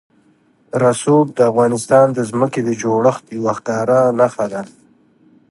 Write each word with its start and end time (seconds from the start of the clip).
رسوب 0.81 1.25
د 1.37 1.39
افغانستان 1.51 2.05
د 2.13 2.19
ځمکې 2.29 2.61
د 2.63 2.69
جوړښت 2.81 3.23
یوه 3.37 3.51
ښکاره 3.57 3.99
نښه 4.19 4.45
ده. 4.53 4.61